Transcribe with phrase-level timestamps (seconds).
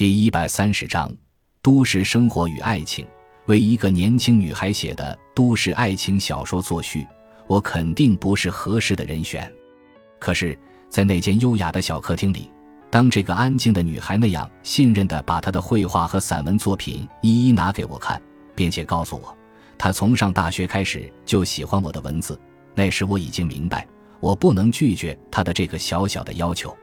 [0.00, 1.14] 第一百三十章：
[1.60, 3.06] 都市生活与爱情。
[3.44, 7.06] 为一个年轻女孩写的都市爱情小说作序，
[7.46, 9.52] 我肯定不是合适的人选。
[10.18, 10.58] 可是，
[10.88, 12.50] 在那间优雅的小客厅里，
[12.88, 18.18] 当这个安静的女孩那样信任地把她的绘画和散文作品一一拿给我看，
[18.54, 19.36] 并且告诉我，
[19.76, 22.40] 她从上大学开始就喜欢我的文字，
[22.74, 23.86] 那时我已经明白，
[24.18, 26.74] 我不能拒绝她的这个小小的要求。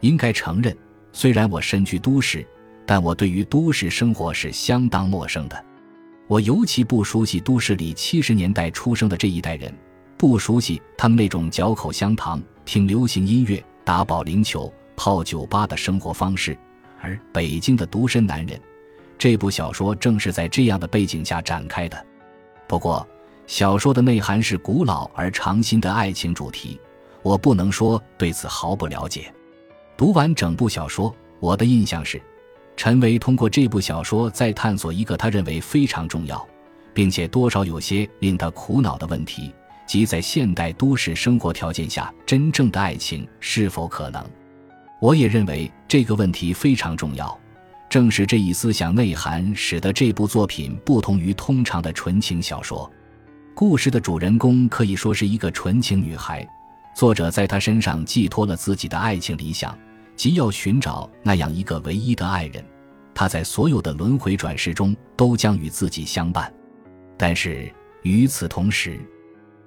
[0.00, 0.76] 应该承认，
[1.12, 2.46] 虽然我身居都市，
[2.86, 5.64] 但我对于都市生活是相当陌生的。
[6.26, 9.74] 我尤其不熟悉都市里七十年代出生的这一代人，
[10.16, 16.56] 不熟悉他们那种嚼口香糖、听流行音乐、打保龄球、泡酒吧的生活方式。
[17.00, 18.56] 而《北京的独身男人》
[19.18, 22.06] 这部小说正是在这样的背景下展开的。
[22.68, 23.06] 不过，
[23.46, 26.78] 小说的内涵是古老而长新的爱情主题，
[27.22, 29.32] 我不能说对此毫不了解。
[30.00, 32.18] 读完整部小说，我的印象是，
[32.74, 36.42] 陈维通过这部小说在探索一个他认为非常重要，
[36.94, 39.52] 并且多少有些令他苦恼的问题，
[39.86, 44.24] 即在现代都市生活条件下，真正的爱情是否可能？
[45.02, 47.38] 我也认为这个问题非常重要。
[47.90, 52.90] 正是这一思想内涵，使得这部作品不同于通常的纯情小说。
[53.54, 56.48] 故事的主人公可以说是一个纯情女孩，
[56.96, 59.76] 作者在她身上寄托了自己的爱情理想。
[60.20, 62.62] 即要寻找那样一个唯一的爱人，
[63.14, 66.52] 他在所有的轮回转世中都将与自己相伴。
[67.16, 69.00] 但是与此同时，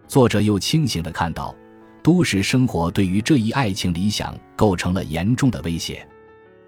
[0.08, 1.56] 作者又清醒地看到，
[2.04, 6.08] 都市生活对于这一爱情理想构成了严重的威胁。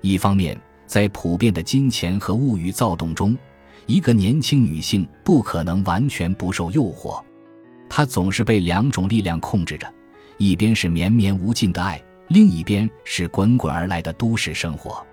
[0.02, 3.38] 一方面，在普遍的金钱和物欲躁动中，
[3.86, 7.24] 一个年轻女性不可能完全不受诱惑，
[7.88, 9.88] 她总是被两种力量控制着：
[10.40, 12.02] 一边是绵绵无尽的爱。
[12.28, 15.06] 另一边是滚滚而来的都市生活，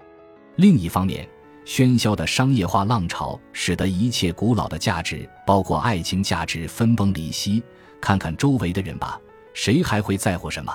[0.57, 1.29] 另一方面，
[1.67, 7.63] 喧嚣的商业化浪潮使得一切古老的价值，包括爱情价值，分崩离析。
[8.01, 9.21] 看看周围的人吧，
[9.53, 10.73] 谁还会在乎什么？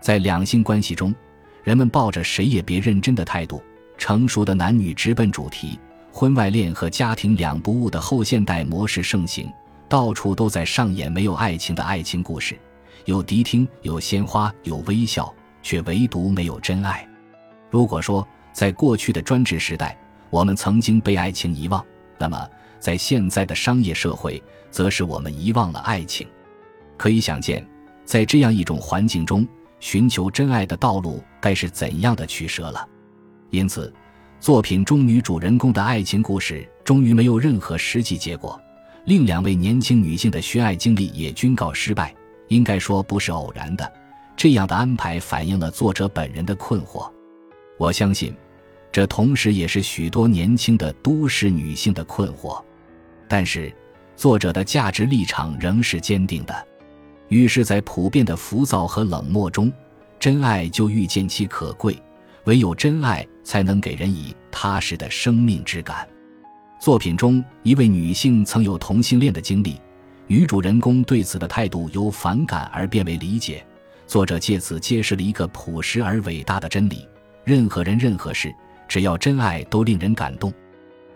[0.00, 1.14] 在两性关系中，
[1.62, 3.62] 人们抱着“谁也别认真”的态度，
[3.96, 5.78] 成熟的男女直奔主题，
[6.12, 9.48] 婚外恋和家庭两不误的后现代模式盛行，
[9.88, 12.58] 到处都在上演没有爱情的爱情故事，
[13.04, 15.32] 有迪厅，有鲜花，有微笑。
[15.62, 17.06] 却唯独没有真爱。
[17.70, 19.96] 如果说在过去的专制时代，
[20.28, 21.84] 我们曾经被爱情遗忘，
[22.18, 22.48] 那么
[22.78, 26.26] 在现在的商业社会，则是我们遗忘了爱情。
[26.96, 27.66] 可以想见，
[28.04, 29.46] 在这样一种环境中，
[29.78, 32.86] 寻求真爱的道路该是怎样的曲折了。
[33.50, 33.92] 因此，
[34.38, 38.60] 作品中女主人公的爱情故事终于没有任何实际结果，
[39.06, 42.14] 另两位年轻女性的寻爱经历也均告失败。
[42.48, 43.92] 应该说，不是偶然的。
[44.40, 47.10] 这样的安排反映了作者本人的困惑，
[47.76, 48.34] 我相信，
[48.90, 52.58] 这同时也是许多年轻的都市女性的困惑。
[53.28, 53.70] 但是，
[54.16, 56.66] 作者的价值立场仍是坚定的。
[57.28, 59.70] 于是，在普遍的浮躁和冷漠中，
[60.18, 61.94] 真爱就遇见其可贵。
[62.44, 66.08] 唯有真爱，才能给人以踏实的生命之感。
[66.80, 69.78] 作品中一位女性曾有同性恋的经历，
[70.26, 73.62] 女主人公对此的态度由反感而变为理解。
[74.10, 77.06] 作者借此揭示了一个朴实而伟大的真理：
[77.44, 78.52] 任何人、任何事，
[78.88, 80.52] 只要真爱，都令人感动。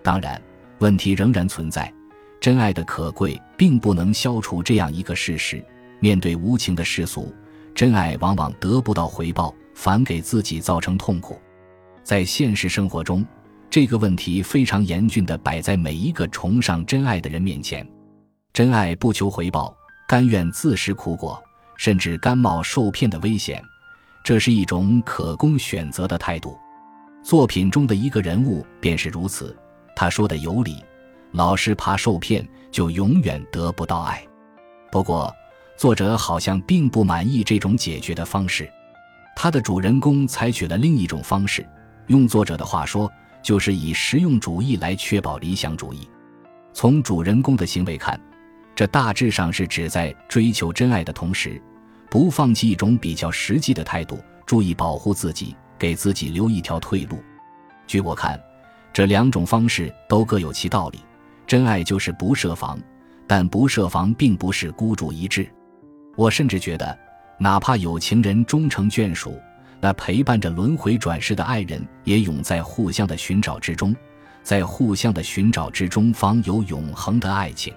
[0.00, 0.41] 当然，
[0.78, 1.93] 问题仍然存在，
[2.41, 5.60] 真爱的可贵并不能消除这样一个事实：
[5.99, 7.34] 面对无情的世俗，
[7.75, 11.37] 真爱往往得不到回报，反给自己造成痛苦。
[12.04, 13.27] 在现实生活中，
[13.69, 17.84] 这个问题非常严峻地摆在每一个崇尚真爱的人面前。
[18.53, 21.43] 真爱不求回报，甘愿自食苦果。
[21.76, 23.62] 甚至甘冒受骗的危险，
[24.22, 26.58] 这是一种可供选择的态度。
[27.22, 29.56] 作品中的一个人物便是如此。
[29.96, 30.84] 他说的有理：
[31.32, 34.26] 老是怕受骗，就永远得不到爱。
[34.90, 35.34] 不过，
[35.76, 38.70] 作者好像并不满意这种解决的方式。
[39.36, 41.66] 他的主人公采取了另一种方式，
[42.08, 43.10] 用作者的话说，
[43.42, 46.09] 就是以实用主义来确保理想主义。
[46.72, 48.20] 从主人公的行为看。
[48.74, 51.60] 这大致上是指在追求真爱的同时，
[52.10, 57.18] 不放弃一种比较实际的态度，注意保护自己，给自己留一条退路。
[57.86, 58.41] 据我看，
[58.92, 60.98] 这两种方式都各有其道理。
[61.47, 62.78] 真爱就是不设防，
[63.26, 65.47] 但不设防并不是孤注一掷。
[66.16, 66.98] 我甚至觉得，
[67.38, 69.38] 哪怕有情人终成眷属，
[69.78, 73.94] 那陪伴着轮回转世的爱人也永在互相的寻找之中，
[74.42, 77.72] 在互相的寻找之中，方有永恒的爱情。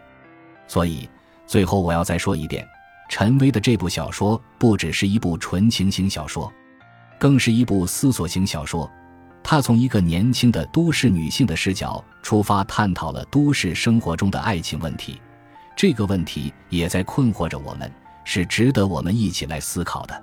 [0.67, 1.09] 所以，
[1.45, 2.67] 最后我要再说一遍，
[3.09, 6.51] 陈薇的这部小说不只是一部纯情型小说，
[7.17, 8.89] 更是一部思索型小说。
[9.43, 15.21] 他从一个年轻的都市女性的视角出发，探讨了都市生活中的爱情问题。
[15.73, 17.89] 这个问题也在困惑着我们，
[18.25, 20.21] 是值得我们一起来思考的。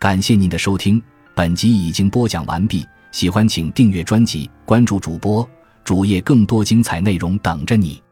[0.00, 1.02] 感谢您的收听，
[1.34, 2.86] 本集已经播讲完毕。
[3.10, 5.46] 喜欢请订阅专辑，关注主播
[5.84, 8.02] 主页，更多精彩内容等着你。